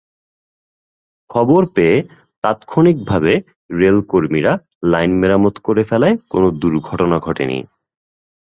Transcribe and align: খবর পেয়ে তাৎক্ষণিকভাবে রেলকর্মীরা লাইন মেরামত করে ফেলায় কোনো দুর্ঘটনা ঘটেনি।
খবর 1.29 1.61
পেয়ে 1.75 1.97
তাৎক্ষণিকভাবে 2.43 3.33
রেলকর্মীরা 3.73 4.53
লাইন 4.83 5.11
মেরামত 5.11 5.55
করে 5.63 5.83
ফেলায় 5.83 6.15
কোনো 6.29 6.47
দুর্ঘটনা 6.61 7.17
ঘটেনি। 7.19 7.57